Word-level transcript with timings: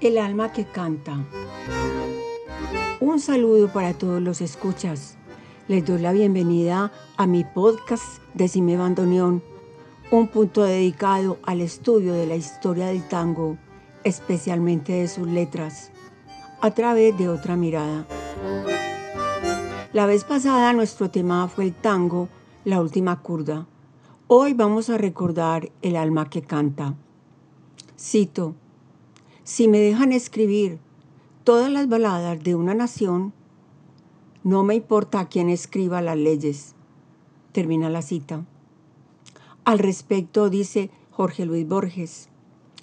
El 0.00 0.16
alma 0.16 0.50
que 0.50 0.64
canta. 0.64 1.26
Un 3.00 3.20
saludo 3.20 3.70
para 3.70 3.92
todos 3.92 4.22
los 4.22 4.40
escuchas. 4.40 5.18
Les 5.68 5.84
doy 5.84 6.00
la 6.00 6.12
bienvenida 6.12 6.90
a 7.18 7.26
mi 7.26 7.44
podcast 7.44 8.22
Decime 8.32 8.78
Bandoneón, 8.78 9.42
un 10.10 10.28
punto 10.28 10.62
dedicado 10.62 11.38
al 11.42 11.60
estudio 11.60 12.14
de 12.14 12.26
la 12.26 12.36
historia 12.36 12.86
del 12.86 13.06
tango, 13.08 13.58
especialmente 14.02 14.94
de 14.94 15.06
sus 15.06 15.28
letras, 15.28 15.90
a 16.62 16.70
través 16.70 17.18
de 17.18 17.28
otra 17.28 17.56
mirada. 17.56 18.06
La 19.92 20.06
vez 20.06 20.24
pasada 20.24 20.72
nuestro 20.72 21.10
tema 21.10 21.46
fue 21.48 21.64
el 21.64 21.74
tango, 21.74 22.30
la 22.64 22.80
última 22.80 23.20
curda. 23.20 23.66
Hoy 24.28 24.54
vamos 24.54 24.88
a 24.88 24.96
recordar 24.96 25.70
el 25.82 25.96
alma 25.96 26.30
que 26.30 26.40
canta. 26.40 26.94
Cito, 27.98 28.54
si 29.44 29.68
me 29.68 29.78
dejan 29.78 30.12
escribir 30.12 30.78
todas 31.44 31.70
las 31.70 31.88
baladas 31.88 32.42
de 32.42 32.54
una 32.54 32.74
nación, 32.74 33.32
no 34.42 34.62
me 34.62 34.74
importa 34.74 35.28
quién 35.28 35.50
escriba 35.50 36.00
las 36.00 36.16
leyes. 36.16 36.74
Termina 37.52 37.90
la 37.90 38.02
cita. 38.02 38.44
Al 39.64 39.78
respecto 39.78 40.48
dice 40.48 40.90
Jorge 41.10 41.44
Luis 41.44 41.66
Borges, 41.68 42.28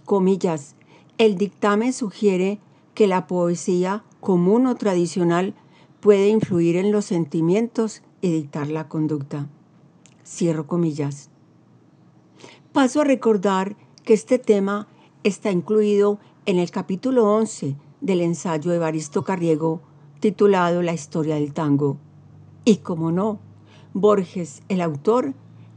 comillas, 0.05 0.75
el 1.17 1.37
dictamen 1.37 1.93
sugiere 1.93 2.59
que 2.93 3.07
la 3.07 3.27
poesía 3.27 4.03
común 4.19 4.67
o 4.67 4.75
tradicional 4.75 5.55
puede 5.99 6.29
influir 6.29 6.75
en 6.75 6.91
los 6.91 7.05
sentimientos 7.05 8.03
y 8.21 8.31
dictar 8.31 8.67
la 8.67 8.87
conducta. 8.87 9.47
Cierro 10.25 10.67
comillas. 10.67 11.29
Paso 12.73 13.01
a 13.01 13.05
recordar 13.05 13.75
que 14.03 14.13
este 14.13 14.37
tema 14.37 14.87
está 15.23 15.51
incluido 15.51 16.19
en 16.47 16.59
el 16.59 16.71
capítulo 16.71 17.29
11 17.29 17.75
del 17.99 18.21
ensayo 18.21 18.71
de 18.71 18.79
Baristo 18.79 19.25
Carriego 19.25 19.81
titulado 20.21 20.81
La 20.81 20.93
historia 20.93 21.35
del 21.35 21.53
tango. 21.53 21.97
Y 22.63 22.77
como 22.77 23.11
no, 23.11 23.39
Borges, 23.93 24.61
el 24.69 24.79
autor, 24.79 25.33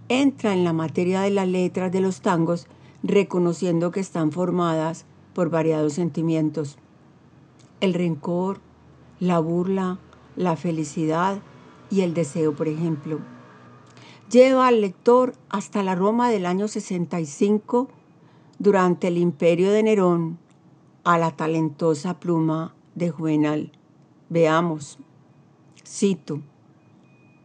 entra 0.09 0.53
en 0.53 0.63
la 0.63 0.73
materia 0.73 1.23
de 1.23 1.31
las 1.31 1.49
letras 1.49 1.91
de 1.91 2.01
los 2.01 2.21
tangos 2.21 2.69
reconociendo 3.03 3.91
que 3.91 3.99
están 3.99 4.31
formadas 4.31 5.07
por 5.35 5.51
variados 5.51 5.95
sentimientos. 5.95 6.79
El 7.81 7.93
rencor, 7.93 8.61
la 9.19 9.41
burla, 9.41 9.99
la 10.37 10.55
felicidad 10.55 11.41
y 11.91 12.03
el 12.03 12.15
deseo, 12.15 12.55
por 12.55 12.69
ejemplo. 12.69 13.19
Lleva 14.31 14.69
al 14.69 14.83
lector 14.83 15.33
hasta 15.49 15.83
la 15.83 15.97
Roma 15.97 16.31
del 16.31 16.47
año 16.47 16.69
65 16.69 17.89
durante 18.61 19.09
el 19.09 19.19
imperio 19.19 19.73
de 19.73 19.83
Nerón 19.83 20.39
a 21.05 21.19
la 21.19 21.31
talentosa 21.33 22.21
pluma 22.21 22.75
de 22.95 23.11
Juvenal. 23.11 23.73
Veamos, 24.29 24.99
cito, 25.85 26.43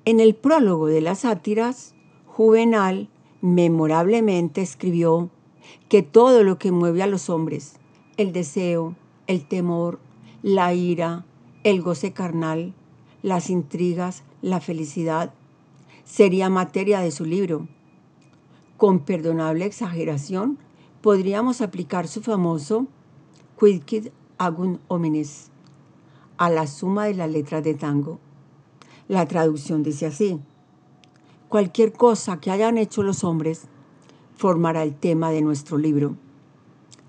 en 0.05 0.19
el 0.19 0.35
prólogo 0.35 0.87
de 0.87 1.01
las 1.01 1.19
sátiras, 1.19 1.95
Juvenal 2.27 3.09
memorablemente 3.41 4.61
escribió 4.61 5.29
que 5.89 6.03
todo 6.03 6.43
lo 6.43 6.57
que 6.57 6.71
mueve 6.71 7.01
a 7.01 7.07
los 7.07 7.29
hombres, 7.29 7.79
el 8.17 8.33
deseo, 8.33 8.95
el 9.27 9.47
temor, 9.47 9.99
la 10.43 10.73
ira, 10.73 11.25
el 11.63 11.81
goce 11.81 12.13
carnal, 12.13 12.73
las 13.23 13.49
intrigas, 13.49 14.23
la 14.41 14.59
felicidad, 14.59 15.33
sería 16.03 16.49
materia 16.49 16.99
de 16.99 17.09
su 17.09 17.25
libro. 17.25 17.67
Con 18.77 18.99
perdonable 18.99 19.65
exageración, 19.65 20.59
podríamos 21.01 21.61
aplicar 21.61 22.07
su 22.07 22.21
famoso 22.21 22.87
Quidquid 23.57 24.09
agun 24.37 24.81
homines, 24.89 25.49
a 26.37 26.49
la 26.49 26.67
suma 26.67 27.05
de 27.05 27.13
las 27.13 27.31
letras 27.31 27.63
de 27.63 27.73
tango. 27.73 28.19
La 29.07 29.25
traducción 29.27 29.81
dice 29.81 30.07
así, 30.07 30.41
cualquier 31.47 31.93
cosa 31.93 32.41
que 32.41 32.51
hayan 32.51 32.77
hecho 32.77 33.01
los 33.01 33.23
hombres 33.23 33.67
formará 34.35 34.83
el 34.83 34.93
tema 34.93 35.31
de 35.31 35.41
nuestro 35.41 35.77
libro. 35.77 36.17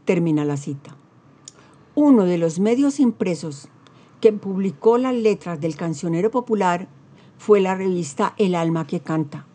Termina 0.04 0.44
la 0.44 0.56
cita. 0.56 0.96
Uno 1.96 2.24
de 2.24 2.38
los 2.38 2.60
medios 2.60 3.00
impresos 3.00 3.68
que 4.20 4.32
publicó 4.32 4.98
las 4.98 5.14
letras 5.14 5.60
del 5.60 5.74
cancionero 5.74 6.30
popular 6.30 6.86
fue 7.38 7.60
la 7.60 7.74
revista 7.74 8.34
El 8.38 8.54
alma 8.54 8.86
que 8.86 9.00
canta. 9.00 9.46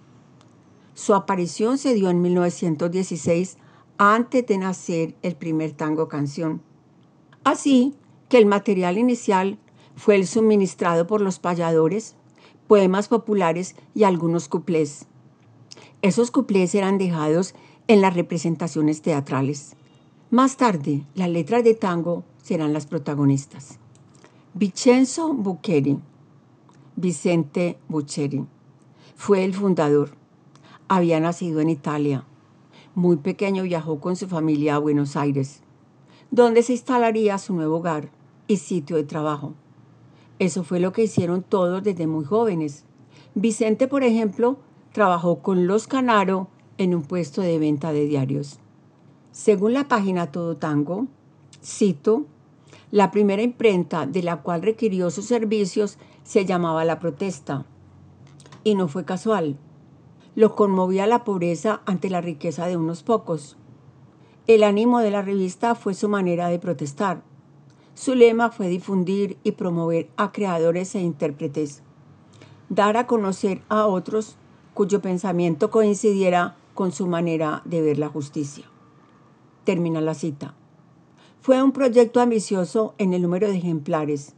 Su 0.94 1.14
aparición 1.14 1.78
se 1.78 1.94
dio 1.94 2.10
en 2.10 2.22
1916 2.22 3.58
antes 3.98 4.46
de 4.46 4.58
nacer 4.58 5.16
el 5.22 5.38
primer 5.38 5.72
tango 5.72 6.10
canción. 6.10 6.62
Así 7.44 7.96
que 8.30 8.38
el 8.38 8.46
material 8.46 8.98
inicial 8.98 9.58
fue 9.96 10.16
el 10.16 10.28
suministrado 10.28 11.08
por 11.08 11.22
los 11.22 11.40
payadores, 11.40 12.16
poemas 12.68 13.08
populares 13.08 13.76
y 13.96 14.04
algunos 14.04 14.48
cuplés. 14.48 15.08
Esos 16.02 16.32
cuplés 16.32 16.74
eran 16.76 16.98
dejados 16.98 17.56
en 17.88 18.02
las 18.02 18.14
representaciones 18.14 19.02
teatrales. 19.02 19.76
Más 20.30 20.56
tarde, 20.56 21.04
las 21.16 21.30
letras 21.30 21.64
de 21.64 21.74
tango 21.74 22.24
serán 22.42 22.74
las 22.74 22.86
protagonistas. 22.86 23.80
Vincenzo 24.54 25.34
Buccheri, 25.34 26.00
Vicente 26.96 27.78
Buccheri, 27.90 28.46
fue 29.16 29.44
el 29.44 29.54
fundador. 29.54 30.12
Había 30.88 31.20
nacido 31.20 31.60
en 31.60 31.70
Italia. 31.70 32.26
Muy 32.96 33.18
pequeño 33.18 33.64
viajó 33.64 34.00
con 34.00 34.16
su 34.16 34.28
familia 34.28 34.76
a 34.76 34.80
Buenos 34.80 35.16
Aires 35.16 35.62
donde 36.32 36.64
se 36.64 36.74
instalaría 36.74 37.38
su 37.38 37.54
nuevo 37.54 37.78
hogar 37.78 38.10
y 38.48 38.58
sitio 38.58 38.96
de 38.96 39.04
trabajo. 39.04 39.54
Eso 40.40 40.64
fue 40.64 40.80
lo 40.80 40.92
que 40.92 41.04
hicieron 41.04 41.44
todos 41.44 41.84
desde 41.84 42.08
muy 42.08 42.26
jóvenes. 42.26 42.86
Vicente, 43.36 43.88
por 43.88 44.04
ejemplo, 44.04 44.58
trabajó 44.92 45.40
con 45.40 45.68
los 45.68 45.88
Canaro 45.88 46.48
en 46.78 46.96
un 46.96 47.04
puesto 47.04 47.42
de 47.42 47.60
venta 47.60 47.94
de 47.94 48.06
diarios. 48.06 48.60
Según 49.32 49.74
la 49.74 49.88
página 49.88 50.32
Todo 50.32 50.58
Tango, 50.58 51.08
cito, 51.64 52.26
la 52.92 53.12
primera 53.12 53.42
imprenta 53.42 54.06
de 54.06 54.24
la 54.24 54.42
cual 54.42 54.62
requirió 54.62 55.12
sus 55.12 55.26
servicios 55.26 55.98
se 56.24 56.46
llamaba 56.46 56.86
La 56.86 57.00
Protesta. 57.00 57.66
Y 58.64 58.76
no 58.76 58.88
fue 58.88 59.06
casual. 59.06 59.58
Lo 60.36 60.56
conmovía 60.56 61.08
la 61.08 61.24
pobreza 61.24 61.82
ante 61.86 62.10
la 62.10 62.22
riqueza 62.22 62.68
de 62.68 62.78
unos 62.78 63.04
pocos. 63.04 63.58
El 64.48 64.64
ánimo 64.64 65.00
de 65.00 65.12
la 65.12 65.22
revista 65.22 65.76
fue 65.76 65.94
su 65.94 66.10
manera 66.10 66.48
de 66.48 66.58
protestar. 66.58 67.22
Su 67.94 68.16
lema 68.16 68.50
fue 68.50 68.70
difundir 68.70 69.38
y 69.44 69.52
promover 69.52 70.10
a 70.18 70.32
creadores 70.32 70.96
e 70.96 71.00
intérpretes, 71.00 71.84
dar 72.68 72.98
a 72.98 73.06
conocer 73.06 73.62
a 73.70 73.86
otros 73.86 74.38
cuyo 74.74 75.00
pensamiento 75.00 75.70
coincidiera 75.70 76.56
con 76.74 76.92
su 76.92 77.06
manera 77.06 77.62
de 77.66 77.84
ver 77.84 78.00
la 78.00 78.10
justicia. 78.10 78.66
Termina 79.64 80.02
la 80.02 80.16
cita. 80.16 80.56
Fue 81.42 81.62
un 81.62 81.72
proyecto 81.72 82.20
ambicioso 82.20 82.96
en 82.98 83.14
el 83.14 83.22
número 83.22 83.48
de 83.48 83.58
ejemplares 83.58 84.34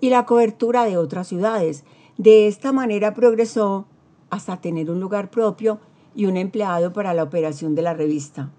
y 0.00 0.10
la 0.10 0.26
cobertura 0.26 0.84
de 0.84 0.96
otras 0.96 1.26
ciudades. 1.26 1.84
De 2.18 2.46
esta 2.46 2.70
manera 2.70 3.14
progresó 3.14 3.86
hasta 4.30 4.60
tener 4.60 4.92
un 4.92 5.00
lugar 5.00 5.28
propio 5.28 5.80
y 6.14 6.26
un 6.26 6.36
empleado 6.36 6.92
para 6.92 7.14
la 7.14 7.24
operación 7.24 7.74
de 7.74 7.82
la 7.82 7.94
revista. 7.94 8.52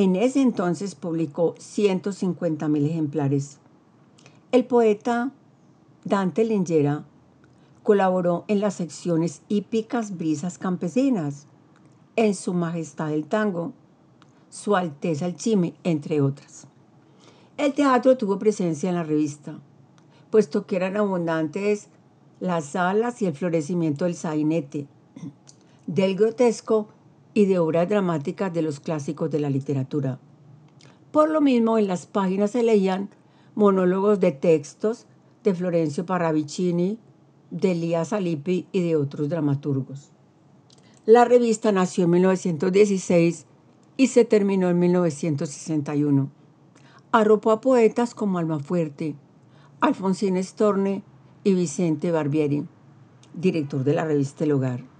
En 0.00 0.14
ese 0.14 0.40
entonces 0.40 0.94
publicó 0.94 1.56
150.000 1.56 2.86
ejemplares. 2.86 3.58
El 4.52 4.64
poeta 4.64 5.32
Dante 6.04 6.44
Lingera 6.44 7.04
colaboró 7.82 8.44
en 8.46 8.60
las 8.60 8.74
secciones 8.74 9.42
hípicas 9.48 10.16
Brisas 10.16 10.56
Campesinas, 10.56 11.48
en 12.14 12.36
Su 12.36 12.54
Majestad 12.54 13.12
el 13.12 13.26
Tango, 13.26 13.72
Su 14.50 14.76
Alteza 14.76 15.26
el 15.26 15.34
Chime, 15.34 15.74
entre 15.82 16.20
otras. 16.20 16.68
El 17.56 17.72
teatro 17.72 18.16
tuvo 18.16 18.38
presencia 18.38 18.90
en 18.90 18.94
la 18.94 19.02
revista, 19.02 19.58
puesto 20.30 20.64
que 20.64 20.76
eran 20.76 20.96
abundantes 20.96 21.88
las 22.38 22.66
salas 22.66 23.20
y 23.20 23.26
el 23.26 23.34
florecimiento 23.34 24.04
del 24.04 24.14
sainete, 24.14 24.86
del 25.88 26.14
grotesco 26.14 26.86
y 27.38 27.46
de 27.46 27.60
obras 27.60 27.88
dramáticas 27.88 28.52
de 28.52 28.62
los 28.62 28.80
clásicos 28.80 29.30
de 29.30 29.38
la 29.38 29.48
literatura. 29.48 30.18
Por 31.12 31.30
lo 31.30 31.40
mismo, 31.40 31.78
en 31.78 31.86
las 31.86 32.04
páginas 32.04 32.50
se 32.50 32.64
leían 32.64 33.10
monólogos 33.54 34.18
de 34.18 34.32
textos 34.32 35.06
de 35.44 35.54
Florencio 35.54 36.04
Parravicini, 36.04 36.98
de 37.52 37.70
Elías 37.70 38.12
Alipi 38.12 38.66
y 38.72 38.82
de 38.82 38.96
otros 38.96 39.28
dramaturgos. 39.28 40.10
La 41.06 41.24
revista 41.24 41.70
nació 41.70 42.06
en 42.06 42.10
1916 42.10 43.46
y 43.96 44.08
se 44.08 44.24
terminó 44.24 44.68
en 44.68 44.80
1961. 44.80 46.32
Arropó 47.12 47.52
a 47.52 47.60
poetas 47.60 48.16
como 48.16 48.38
Almafuerte, 48.38 49.14
Alfonsín 49.78 50.42
Storne 50.42 51.04
y 51.44 51.54
Vicente 51.54 52.10
Barbieri, 52.10 52.66
director 53.32 53.84
de 53.84 53.94
la 53.94 54.04
revista 54.04 54.42
El 54.42 54.50
Hogar 54.50 54.97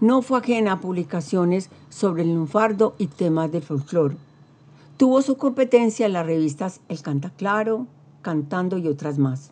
no 0.00 0.22
fue 0.22 0.38
ajena 0.38 0.72
a 0.72 0.80
publicaciones 0.80 1.70
sobre 1.88 2.22
el 2.22 2.34
lunfardo 2.34 2.94
y 2.98 3.06
temas 3.06 3.50
del 3.52 3.62
folclore. 3.62 4.16
Tuvo 4.96 5.22
su 5.22 5.36
competencia 5.36 6.06
en 6.06 6.12
las 6.12 6.26
revistas 6.26 6.80
El 6.88 7.02
Canta 7.02 7.30
Claro, 7.30 7.86
Cantando 8.22 8.78
y 8.78 8.88
otras 8.88 9.18
más. 9.18 9.50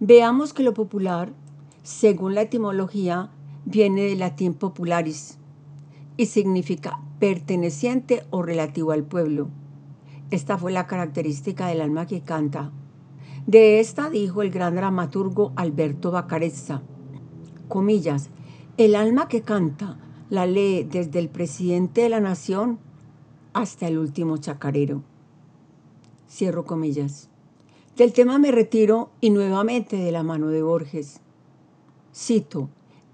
Veamos 0.00 0.52
que 0.52 0.62
lo 0.62 0.74
popular, 0.74 1.32
según 1.82 2.34
la 2.34 2.42
etimología, 2.42 3.30
viene 3.64 4.02
del 4.02 4.18
latín 4.18 4.54
popularis 4.54 5.38
y 6.16 6.26
significa 6.26 7.00
perteneciente 7.18 8.24
o 8.30 8.42
relativo 8.42 8.92
al 8.92 9.04
pueblo. 9.04 9.48
Esta 10.30 10.58
fue 10.58 10.72
la 10.72 10.86
característica 10.86 11.68
del 11.68 11.80
alma 11.80 12.06
que 12.06 12.22
canta. 12.22 12.70
De 13.46 13.80
esta 13.80 14.10
dijo 14.10 14.42
el 14.42 14.50
gran 14.50 14.74
dramaturgo 14.74 15.52
Alberto 15.56 16.10
Bacarezza, 16.10 16.82
comillas, 17.68 18.30
el 18.76 18.96
alma 18.96 19.28
que 19.28 19.42
canta 19.42 19.96
la 20.30 20.46
lee 20.46 20.82
desde 20.82 21.20
el 21.20 21.28
presidente 21.28 22.00
de 22.00 22.08
la 22.08 22.18
nación 22.18 22.80
hasta 23.52 23.86
el 23.86 23.98
último 23.98 24.36
chacarero. 24.38 25.02
Cierro 26.28 26.64
comillas. 26.64 27.28
Del 27.96 28.12
tema 28.12 28.38
me 28.38 28.50
retiro 28.50 29.10
y 29.20 29.30
nuevamente 29.30 29.96
de 29.96 30.10
la 30.10 30.24
mano 30.24 30.48
de 30.48 30.64
Borges. 30.64 31.20
Cito, 32.12 32.68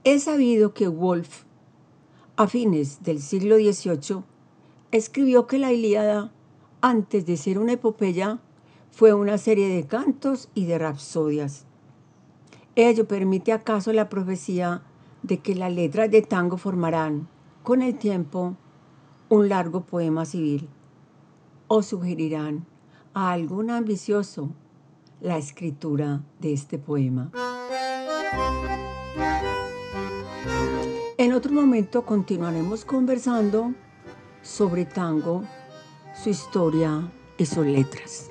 he 0.04 0.18
sabido 0.18 0.72
que 0.72 0.88
Wolf, 0.88 1.42
a 2.36 2.46
fines 2.46 3.02
del 3.02 3.20
siglo 3.20 3.56
XVIII, 3.56 4.22
escribió 4.92 5.46
que 5.46 5.58
la 5.58 5.72
Ilíada, 5.72 6.32
antes 6.80 7.26
de 7.26 7.36
ser 7.36 7.58
una 7.58 7.72
epopeya, 7.72 8.38
fue 8.90 9.12
una 9.12 9.36
serie 9.36 9.68
de 9.68 9.86
cantos 9.86 10.48
y 10.54 10.64
de 10.64 10.78
rapsodias. 10.78 11.66
Ello 12.76 13.06
permite 13.06 13.52
acaso 13.52 13.92
la 13.92 14.08
profecía 14.08 14.82
de 15.22 15.38
que 15.38 15.54
las 15.54 15.72
letras 15.72 16.10
de 16.10 16.22
tango 16.22 16.56
formarán, 16.56 17.28
con 17.62 17.82
el 17.82 17.98
tiempo, 17.98 18.56
un 19.28 19.48
largo 19.48 19.82
poema 19.82 20.24
civil, 20.24 20.68
o 21.68 21.82
sugerirán 21.82 22.66
a 23.14 23.32
algún 23.32 23.70
ambicioso 23.70 24.50
la 25.20 25.36
escritura 25.36 26.22
de 26.38 26.52
este 26.52 26.78
poema. 26.78 27.30
En 31.18 31.32
otro 31.34 31.52
momento 31.52 32.06
continuaremos 32.06 32.84
conversando 32.84 33.74
sobre 34.42 34.86
tango, 34.86 35.44
su 36.14 36.30
historia 36.30 37.12
y 37.36 37.44
sus 37.44 37.66
letras. 37.66 38.30